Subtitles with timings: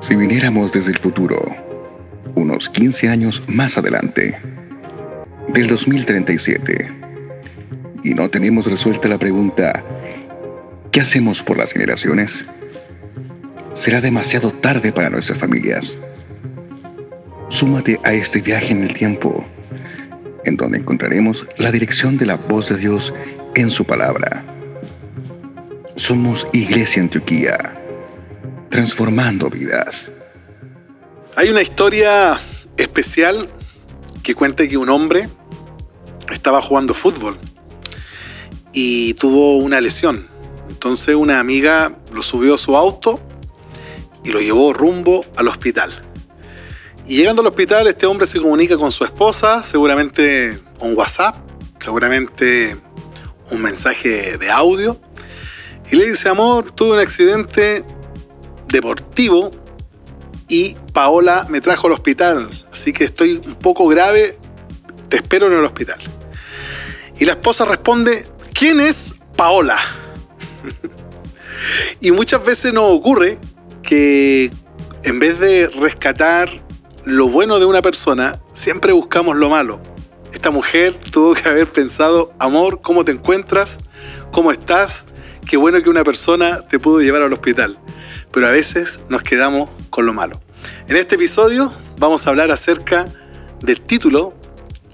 [0.00, 1.44] Si viniéramos desde el futuro,
[2.36, 4.38] unos 15 años más adelante,
[5.48, 6.88] del 2037,
[8.04, 9.84] y no tenemos resuelta la pregunta,
[10.92, 12.46] ¿qué hacemos por las generaciones?
[13.74, 15.98] Será demasiado tarde para nuestras familias.
[17.48, 19.44] Súmate a este viaje en el tiempo,
[20.44, 23.12] en donde encontraremos la dirección de la voz de Dios
[23.56, 24.44] en su palabra.
[25.96, 27.77] Somos Iglesia Antioquía
[28.70, 30.10] transformando vidas.
[31.36, 32.38] Hay una historia
[32.76, 33.48] especial
[34.22, 35.28] que cuenta que un hombre
[36.30, 37.38] estaba jugando fútbol
[38.72, 40.28] y tuvo una lesión.
[40.68, 43.20] Entonces una amiga lo subió a su auto
[44.24, 46.04] y lo llevó rumbo al hospital.
[47.06, 51.36] Y llegando al hospital, este hombre se comunica con su esposa, seguramente un WhatsApp,
[51.78, 52.76] seguramente
[53.50, 55.00] un mensaje de audio,
[55.90, 57.82] y le dice, amor, tuve un accidente,
[58.68, 59.50] deportivo
[60.48, 64.38] y Paola me trajo al hospital, así que estoy un poco grave,
[65.08, 65.98] te espero en el hospital.
[67.18, 69.78] Y la esposa responde, ¿quién es Paola?
[72.00, 73.38] y muchas veces nos ocurre
[73.82, 74.50] que
[75.02, 76.62] en vez de rescatar
[77.04, 79.80] lo bueno de una persona, siempre buscamos lo malo.
[80.32, 83.78] Esta mujer tuvo que haber pensado, amor, ¿cómo te encuentras?
[84.30, 85.04] ¿Cómo estás?
[85.46, 87.78] Qué bueno que una persona te pudo llevar al hospital
[88.32, 90.40] pero a veces nos quedamos con lo malo.
[90.88, 93.04] En este episodio vamos a hablar acerca
[93.60, 94.34] del título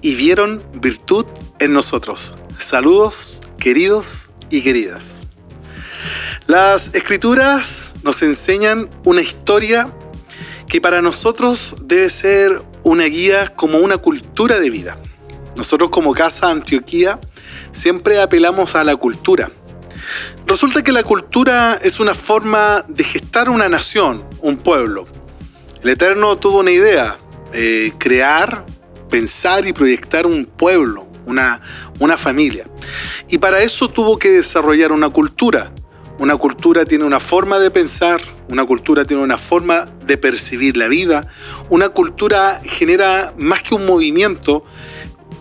[0.01, 1.25] y vieron virtud
[1.59, 2.35] en nosotros.
[2.57, 5.27] Saludos, queridos y queridas.
[6.47, 9.87] Las escrituras nos enseñan una historia
[10.67, 14.97] que para nosotros debe ser una guía como una cultura de vida.
[15.55, 17.19] Nosotros como Casa Antioquía
[17.71, 19.51] siempre apelamos a la cultura
[20.45, 25.07] Resulta que la cultura es una forma de gestar una nación, un pueblo.
[25.81, 27.17] El Eterno tuvo una idea,
[27.53, 28.65] eh, crear,
[29.09, 31.61] pensar y proyectar un pueblo, una,
[31.99, 32.67] una familia.
[33.29, 35.71] Y para eso tuvo que desarrollar una cultura.
[36.17, 40.87] Una cultura tiene una forma de pensar, una cultura tiene una forma de percibir la
[40.87, 41.27] vida,
[41.69, 44.63] una cultura genera más que un movimiento,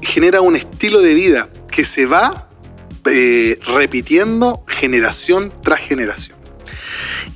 [0.02, 2.48] genera un estilo de vida que se va
[3.06, 6.36] eh, repitiendo generación tras generación.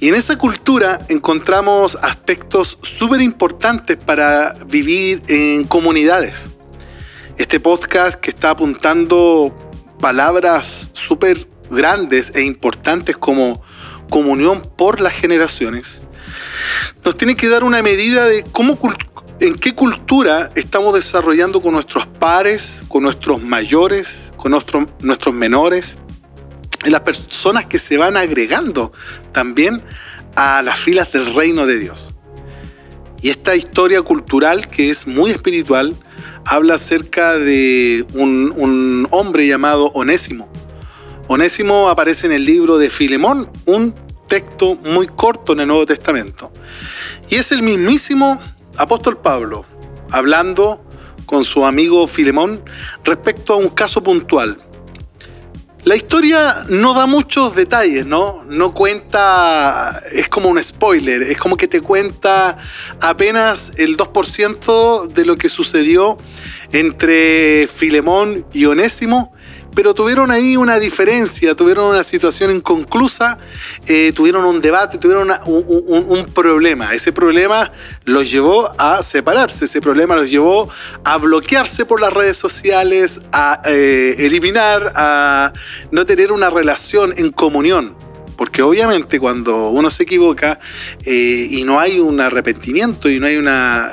[0.00, 6.46] Y en esa cultura encontramos aspectos súper importantes para vivir en comunidades.
[7.36, 9.54] Este podcast que está apuntando
[10.00, 13.62] palabras súper grandes e importantes como
[14.08, 16.00] comunión por las generaciones,
[17.04, 18.78] nos tiene que dar una medida de cómo,
[19.40, 25.98] en qué cultura estamos desarrollando con nuestros pares, con nuestros mayores, con nuestros menores,
[26.84, 28.92] y las personas que se van agregando
[29.32, 29.82] también
[30.36, 32.14] a las filas del reino de Dios.
[33.20, 35.94] Y esta historia cultural, que es muy espiritual,
[36.44, 40.48] habla acerca de un, un hombre llamado Onésimo.
[41.26, 43.94] Onésimo aparece en el libro de Filemón, un
[44.28, 46.52] texto muy corto en el Nuevo Testamento.
[47.28, 48.40] Y es el mismísimo
[48.76, 49.66] apóstol Pablo,
[50.10, 50.84] hablando
[51.28, 52.58] con su amigo Filemón
[53.04, 54.56] respecto a un caso puntual.
[55.84, 58.44] La historia no da muchos detalles, ¿no?
[58.48, 62.56] No cuenta, es como un spoiler, es como que te cuenta
[63.00, 66.16] apenas el 2% de lo que sucedió
[66.72, 69.32] entre Filemón y Onésimo
[69.78, 73.38] pero tuvieron ahí una diferencia, tuvieron una situación inconclusa,
[73.86, 76.94] eh, tuvieron un debate, tuvieron un, problema.
[76.94, 77.70] Ese problema
[78.04, 80.68] los llevó a separarse, ese problema los llevó
[81.04, 85.52] a bloquearse por las redes sociales, a eh, eliminar, a
[85.92, 87.94] no tener una relación en comunión.
[88.36, 90.58] Porque obviamente cuando uno se equivoca
[91.04, 93.92] eh, y no hay un arrepentimiento y no hay una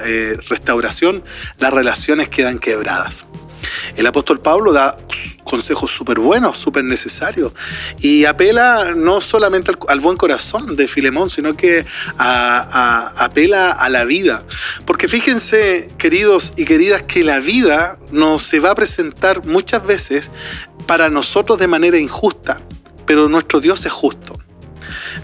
[0.49, 1.23] restauración,
[1.59, 3.27] las relaciones quedan quebradas.
[3.95, 4.97] El apóstol Pablo da
[5.43, 7.53] consejos súper buenos, súper necesarios,
[7.99, 11.85] y apela no solamente al, buen corazón de Filemón, sino que
[12.17, 14.43] apela a la vida.
[14.85, 20.31] Porque fíjense, queridos y queridas, que la vida nos se va a presentar muchas veces
[20.87, 22.61] para nosotros de manera injusta,
[23.05, 24.44] pero nuestro Dios es justo.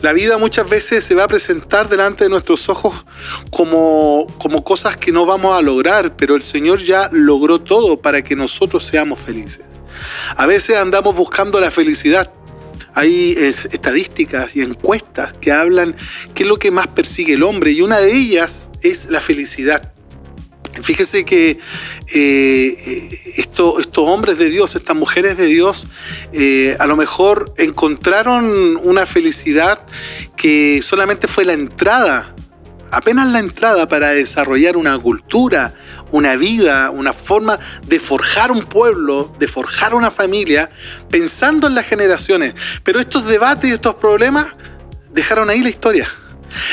[0.02, 3.06] La vida muchas veces se va a presentar delante de nuestros ojos
[3.52, 8.24] como, como cosas que no vamos a lograr, pero el Señor ya logró todo para
[8.24, 9.66] que nosotros seamos felices.
[10.36, 12.32] A veces andamos buscando la felicidad.
[12.94, 15.96] Hay estadísticas y encuestas que hablan
[16.34, 19.94] qué es lo que más persigue el hombre y una de ellas es la felicidad.
[20.84, 21.60] Fíjese que
[22.14, 25.88] eh, estos hombres de Dios, estas mujeres de Dios,
[26.32, 29.82] eh, a lo mejor encontraron una felicidad
[30.38, 32.34] que solamente fue la entrada
[32.92, 35.74] apenas la entrada para desarrollar una cultura,
[36.12, 37.58] una vida, una forma
[37.88, 40.70] de forjar un pueblo, de forjar una familia,
[41.10, 42.54] pensando en las generaciones.
[42.84, 44.48] Pero estos debates y estos problemas
[45.14, 46.10] dejaron ahí la historia.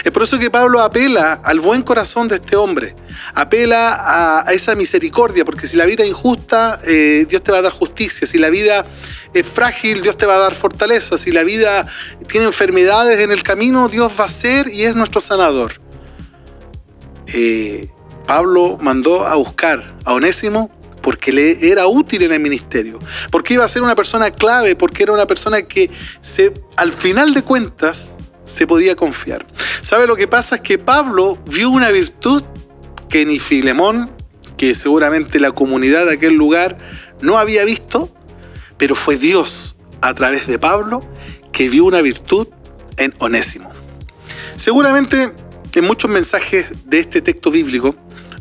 [0.05, 2.95] Es por eso que Pablo apela al buen corazón de este hombre,
[3.35, 7.63] apela a, esa misericordia, porque si la vida es injusta, eh, Dios te va a
[7.63, 8.87] dar justicia, si la vida
[9.35, 11.87] es frágil, Dios te va a dar fortaleza, si la vida
[12.27, 15.81] tiene enfermedades en el camino, Dios va a ser y es nuestro sanador.
[17.27, 17.89] Eh,
[18.27, 20.71] Pablo mandó a buscar a Onésimo
[21.01, 22.99] porque le era útil en el ministerio,
[23.31, 25.91] porque iba a ser una persona clave, porque era una persona que
[26.21, 28.18] se, al final de cuentas
[28.49, 29.47] se podía confiar.
[29.83, 30.57] ¿Sabe lo que pasa?
[30.57, 32.43] Es que Pablo vio una virtud
[33.09, 34.11] que ni Filemón,
[34.57, 36.79] que seguramente la comunidad de aquel lugar
[37.21, 38.09] no había visto,
[38.77, 41.01] pero fue Dios a través de Pablo
[41.53, 42.49] que vio una virtud
[42.97, 43.71] en Onésimo.
[44.57, 45.33] Seguramente
[45.75, 47.95] en muchos mensajes de este texto bíblico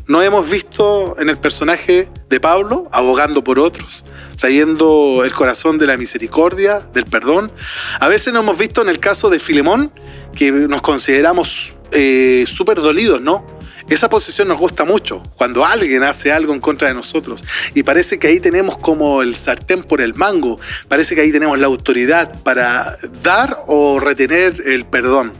[0.06, 4.04] no hemos visto en el personaje de Pablo abogando por otros,
[4.38, 7.52] trayendo el corazón de la misericordia, del perdón.
[8.00, 9.92] A veces no hemos visto en el caso de Filemón,
[10.34, 13.58] que nos consideramos eh, súper dolidos, ¿no?
[13.88, 17.42] Esa posición nos gusta mucho, cuando alguien hace algo en contra de nosotros.
[17.74, 21.58] Y parece que ahí tenemos como el sartén por el mango, parece que ahí tenemos
[21.58, 25.32] la autoridad para dar o retener el perdón.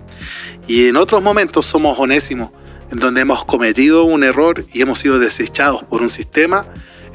[0.66, 2.50] Y en otros momentos somos onésimos,
[2.90, 6.66] en donde hemos cometido un error y hemos sido desechados por un sistema,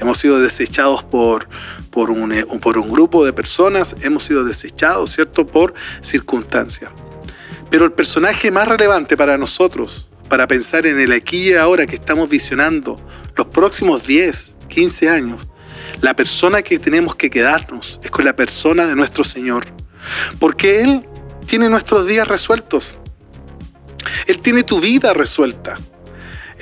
[0.03, 1.47] hemos sido desechados por,
[1.89, 6.91] por, un, eh, por un grupo de personas, hemos sido desechados, ¿cierto?, por circunstancias.
[7.69, 11.95] Pero el personaje más relevante para nosotros, para pensar en el aquí y ahora que
[11.95, 12.97] estamos visionando
[13.35, 15.47] los próximos 10, 15 años,
[16.01, 19.65] la persona que tenemos que quedarnos es con la persona de nuestro Señor.
[20.39, 21.07] Porque Él
[21.45, 22.95] tiene nuestros días resueltos.
[24.27, 25.77] Él tiene tu vida resuelta.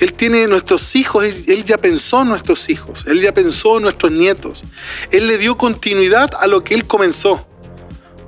[0.02, 4.10] Él tiene nuestros hijos, él, ya pensó en nuestros hijos, Él ya pensó en nuestros
[4.10, 4.64] nietos.
[5.12, 7.46] Él le dio continuidad a lo que Él comenzó.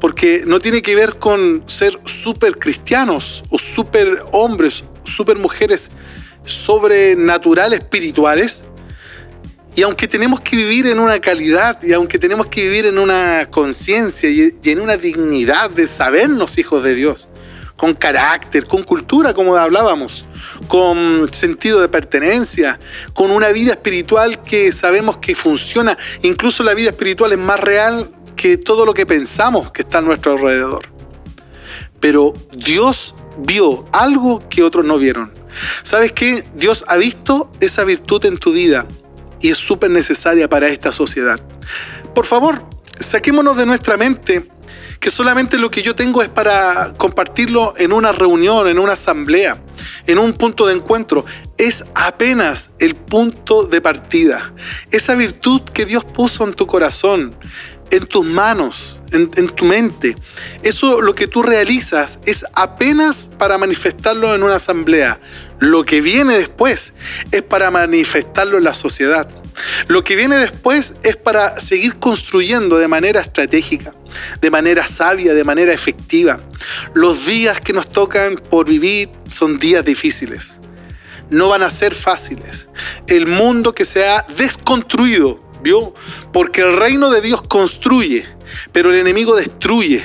[0.01, 5.91] Porque no tiene que ver con ser súper cristianos o súper hombres, súper mujeres
[6.47, 8.67] sobrenatural espirituales.
[9.75, 13.49] Y aunque tenemos que vivir en una calidad y aunque tenemos que vivir en una
[13.51, 17.29] conciencia y en una dignidad de sabernos hijos de Dios,
[17.77, 20.27] con carácter, con cultura, como hablábamos,
[20.69, 22.79] con sentido de pertenencia,
[23.13, 25.99] con una vida espiritual que sabemos que funciona.
[26.23, 30.03] Incluso la vida espiritual es más real que todo lo que pensamos que está a
[30.03, 30.89] nuestro alrededor.
[32.01, 35.33] Pero Dios vio algo que otros no vieron.
[35.83, 36.45] ¿Sabes qué?
[36.55, 38.87] Dios ha visto esa virtud en tu vida
[39.41, 41.41] y es súper necesaria para esta sociedad.
[42.15, 42.65] Por favor,
[42.99, 44.49] saquémonos de nuestra mente
[45.05, 49.63] que solamente lo que yo tengo es para compartirlo en una reunión, en una asamblea,
[50.07, 51.27] en un punto de encuentro.
[51.59, 54.55] Es apenas el punto de partida.
[54.91, 57.37] Esa virtud que Dios puso en tu corazón,
[57.91, 60.15] en tus manos, en, tu mente.
[60.63, 65.21] Eso lo que tú realizas es apenas para manifestarlo en una asamblea.
[65.59, 66.95] Lo que viene después
[67.31, 69.29] es para manifestarlo en la sociedad.
[69.87, 73.95] Lo que viene después es para seguir construyendo de manera estratégica,
[74.41, 76.41] de manera sabia, de manera efectiva.
[76.95, 80.55] Los días que nos tocan por vivir son días difíciles.
[81.31, 82.69] No van a ser fáciles.
[83.07, 85.95] El mundo que se ha desconstruido ¿Vio?
[86.31, 88.27] Porque el reino de Dios construye,
[88.71, 90.05] pero el enemigo destruye.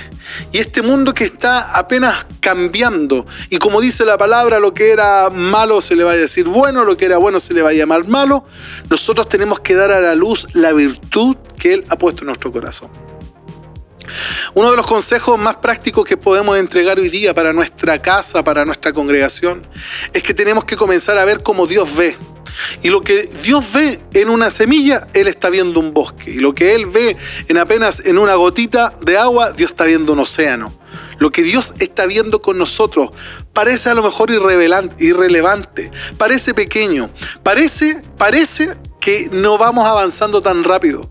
[0.52, 5.30] Y este mundo que está apenas cambiando, y como dice la palabra, lo que era
[5.30, 7.74] malo se le va a decir bueno, lo que era bueno se le va a
[7.74, 8.46] llamar malo,
[8.90, 12.52] nosotros tenemos que dar a la luz la virtud que Él ha puesto en nuestro
[12.52, 12.90] corazón.
[14.54, 18.66] Uno de los consejos más prácticos que podemos entregar hoy día para nuestra casa, para
[18.66, 19.68] nuestra congregación,
[20.14, 22.18] es que tenemos que comenzar a ver como Dios ve.
[22.82, 26.32] Y lo que Dios ve en una semilla, Él está viendo un bosque.
[26.32, 30.14] Y lo que Él ve en apenas en una gotita de agua, Dios está viendo
[30.14, 30.72] un océano.
[31.20, 33.10] Lo que Dios está viendo con nosotros
[33.54, 37.12] parece a lo mejor irrelevante, parece pequeño,
[37.44, 41.10] parece, parece que no vamos avanzando tan rápido.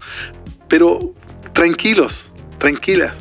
[0.66, 1.14] Pero
[1.52, 3.14] tranquilos, tranquilas.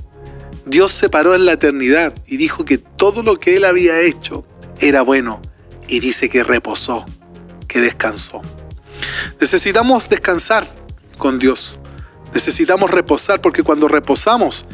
[0.66, 4.46] Dios se paró en la eternidad y dijo que todo lo que Él había hecho
[4.80, 5.42] era bueno
[5.88, 7.06] y dice que reposó
[7.68, 8.42] que descansó.
[9.40, 10.68] Necesitamos descansar
[11.18, 11.80] con Dios.
[12.34, 14.66] Necesitamos reposar porque cuando reposamos,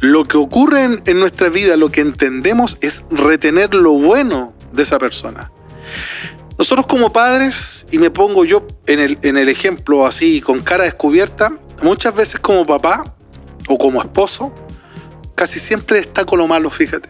[0.00, 4.98] lo que ocurre en, nuestra vida, lo que entendemos es retener lo bueno de esa
[4.98, 5.50] persona.
[6.58, 10.84] Nosotros como padres, y me pongo yo en el, en el ejemplo así con cara
[10.84, 13.14] descubierta, muchas veces como papá
[13.68, 14.52] o como esposo,
[15.34, 17.08] casi siempre está con lo malo, fíjate.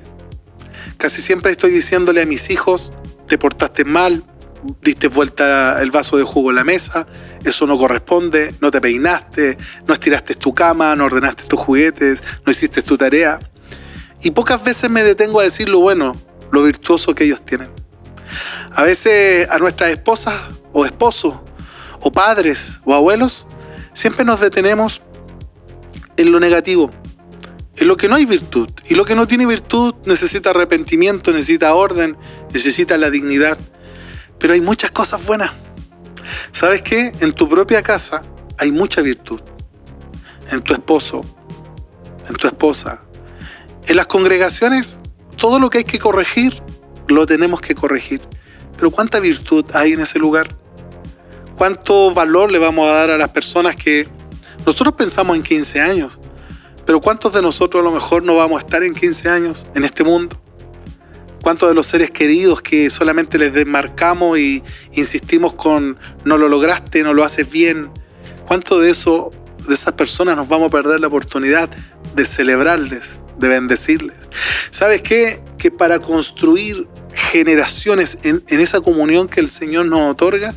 [0.99, 2.92] Casi siempre estoy diciéndole a mis hijos,
[3.26, 4.23] te portaste mal,
[4.82, 7.06] diste vuelta el vaso de jugo en la mesa,
[7.44, 12.52] eso no corresponde, no te peinaste, no estiraste tu cama, no ordenaste tus juguetes, no
[12.52, 13.38] hiciste tu tarea.
[14.22, 16.14] Y pocas veces me detengo a decir lo bueno,
[16.50, 17.70] lo virtuoso que ellos tienen.
[18.74, 20.34] A veces a nuestras esposas
[20.72, 21.38] o esposos
[22.00, 23.46] o padres o abuelos
[23.92, 25.02] siempre nos detenemos
[26.16, 26.90] en lo negativo,
[27.76, 28.68] en lo que no hay virtud.
[28.88, 32.16] Y lo que no tiene virtud necesita arrepentimiento, necesita orden,
[32.52, 33.58] necesita la dignidad.
[34.38, 35.52] Pero hay muchas cosas buenas.
[36.52, 37.12] ¿Sabes qué?
[37.21, 38.23] En tu propia casa
[38.59, 39.40] hay mucha virtud.
[40.50, 41.21] En tu esposo,
[42.28, 43.00] en tu esposa.
[43.87, 44.99] En las congregaciones,
[45.37, 46.62] todo lo que hay que corregir,
[47.09, 48.21] lo tenemos que corregir.
[48.76, 50.49] Pero ¿cuánta virtud hay en ese lugar?
[51.57, 54.07] ¿Cuánto valor le vamos a dar a las personas que
[54.64, 56.18] nosotros pensamos en 15 años?
[56.87, 59.85] Pero ¿cuántos de nosotros a lo mejor no vamos a estar en 15 años en
[59.85, 60.40] este mundo?
[61.49, 64.62] ¿Cuántos de los seres queridos que solamente les desmarcamos y
[64.93, 67.88] insistimos con no lo lograste, no lo haces bien?
[68.47, 69.31] ¿Cuántos de eso,
[69.67, 71.71] de esas personas nos vamos a perder la oportunidad
[72.14, 74.19] de celebrarles, de bendecirles?
[74.71, 75.40] ¿Sabes qué?
[75.57, 80.55] Que para construir generaciones en, en esa comunión que el Señor nos otorga,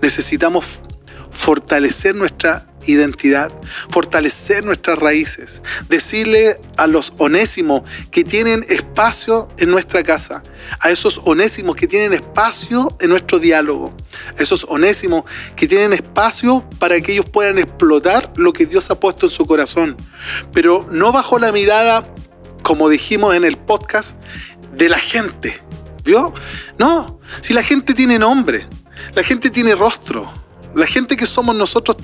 [0.00, 0.64] necesitamos
[1.32, 3.52] fortalecer nuestra identidad,
[3.90, 10.42] fortalecer nuestras raíces, decirle a los onésimos que tienen espacio en nuestra casa,
[10.80, 13.94] a esos onésimos que tienen espacio en nuestro diálogo,
[14.38, 15.24] a esos onésimos
[15.56, 19.44] que tienen espacio para que ellos puedan explotar lo que Dios ha puesto en su
[19.46, 19.96] corazón,
[20.52, 22.08] pero no bajo la mirada,
[22.62, 24.16] como dijimos en el podcast,
[24.72, 25.60] de la gente.
[26.04, 26.34] ¿Vio?
[26.78, 28.68] No, si la gente tiene nombre,
[29.14, 30.30] la gente tiene rostro,
[30.74, 31.96] la gente que somos nosotros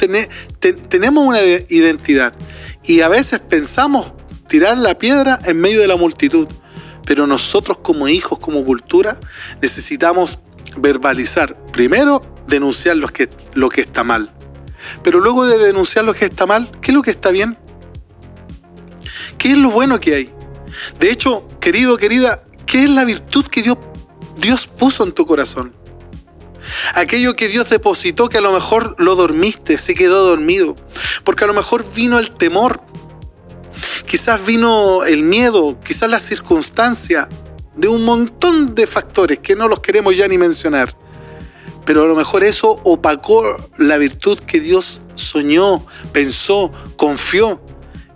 [0.88, 2.34] tenemos una identidad
[2.84, 4.12] y a veces pensamos
[4.48, 6.48] tirar la piedra en medio de la multitud,
[7.04, 9.18] pero nosotros como hijos, como cultura,
[9.60, 10.38] necesitamos
[10.76, 11.56] verbalizar.
[11.72, 14.32] Primero, denunciar lo que, lo que está mal.
[15.02, 17.58] Pero luego de denunciar lo que está mal, ¿qué es lo que está bien?
[19.38, 20.34] ¿Qué es lo bueno que hay?
[20.98, 23.78] De hecho, querido, querida, ¿qué es la virtud que Dios,
[24.36, 25.79] Dios puso en tu corazón?
[26.94, 30.74] Aquello que Dios depositó que a lo mejor lo dormiste, se quedó dormido,
[31.24, 32.82] porque a lo mejor vino el temor,
[34.06, 37.28] quizás vino el miedo, quizás la circunstancia
[37.76, 40.96] de un montón de factores que no los queremos ya ni mencionar.
[41.86, 47.60] Pero a lo mejor eso opacó la virtud que Dios soñó, pensó, confió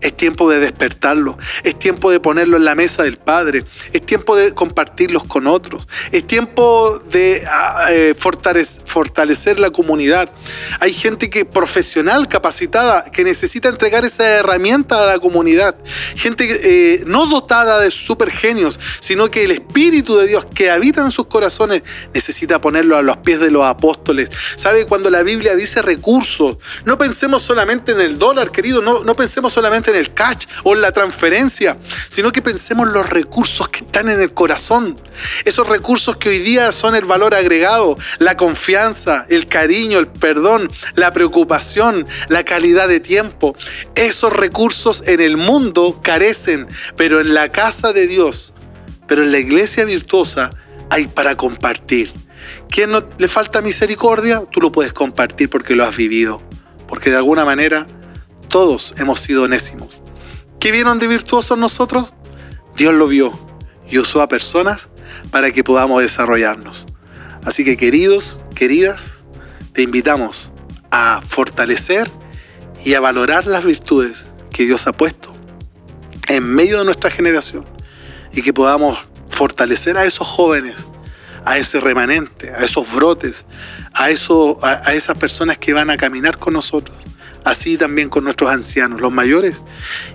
[0.05, 4.37] es tiempo de despertarlo, es tiempo de ponerlo en la mesa del Padre, es tiempo
[4.37, 10.31] de compartirlos con otros, es tiempo de ah, eh, fortalecer la comunidad.
[10.79, 15.75] Hay gente que profesional, capacitada, que necesita entregar esa herramienta a la comunidad.
[16.17, 21.11] Gente eh, no dotada de supergenios, sino que el Espíritu de Dios que habita en
[21.11, 21.83] sus corazones
[22.13, 24.29] necesita ponerlo a los pies de los apóstoles.
[24.57, 24.85] ¿Sabe?
[24.85, 29.51] Cuando la Biblia dice recursos, no pensemos solamente en el dólar, querido, no, no pensemos
[29.51, 31.77] solamente en el catch o la transferencia,
[32.09, 34.97] sino que pensemos los recursos que están en el corazón.
[35.45, 40.69] Esos recursos que hoy día son el valor agregado, la confianza, el cariño, el perdón,
[40.95, 43.57] la preocupación, la calidad de tiempo.
[43.95, 48.55] Esos recursos en el mundo carecen, pero en la casa de Dios,
[49.07, 50.51] pero en la iglesia virtuosa
[50.91, 52.13] hay para compartir.
[52.69, 54.43] ¿Quién no le falta misericordia?
[54.51, 56.43] Tú lo puedes compartir porque lo has vivido.
[56.89, 57.87] Porque de alguna manera
[58.55, 60.01] todos hemos sido onésimos.
[60.61, 62.15] ¿Qué vieron de virtuosos nosotros?
[62.77, 63.37] Dios lo vio
[63.91, 64.89] y usó a personas
[65.33, 66.87] para que podamos desarrollarnos.
[67.45, 69.25] Así que queridos, queridas,
[69.73, 70.53] te invitamos
[70.93, 72.09] a fortalecer
[72.85, 75.33] y a valorar las virtudes que Dios ha puesto
[76.29, 77.65] en medio de nuestra generación
[78.33, 78.97] y que podamos
[79.31, 80.87] fortalecer a esos jóvenes,
[81.45, 83.45] a ese remanente, a esos brotes,
[83.93, 86.97] a, eso, a esas personas que van a caminar con nosotros
[87.45, 89.57] así también con nuestros ancianos, los mayores,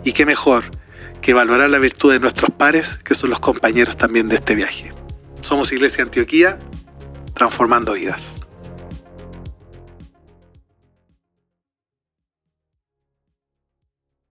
[0.04, 0.66] y qué mejor
[1.22, 4.94] que valorar la virtud de nuestros pares, que son los compañeros también de este viaje.
[5.42, 6.60] Somos Iglesia Antioquía,
[7.34, 8.39] transformando vidas.